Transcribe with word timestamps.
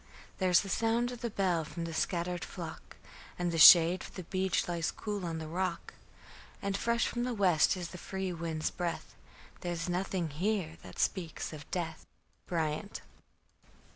There's 0.39 0.61
the 0.61 0.67
sound 0.67 1.11
of 1.11 1.21
the 1.21 1.29
bell 1.29 1.63
from 1.63 1.85
the 1.85 1.93
scattered 1.93 2.43
flock, 2.43 2.95
And 3.37 3.51
the 3.51 3.59
shade 3.59 4.01
of 4.01 4.15
the 4.15 4.23
beach 4.23 4.67
lies 4.67 4.89
cool 4.89 5.23
on 5.27 5.37
the 5.37 5.47
rock, 5.47 5.93
And 6.59 6.75
fresh 6.75 7.05
from 7.07 7.23
the 7.23 7.35
west 7.35 7.77
is 7.77 7.89
the 7.89 7.99
free 7.99 8.33
wind's 8.33 8.71
breath. 8.71 9.13
There 9.59 9.71
is 9.73 9.87
nothing 9.87 10.31
here 10.31 10.77
that 10.81 10.97
speaks 10.97 11.53
of 11.53 11.69
death. 11.69 12.07
Bryant. 12.47 13.01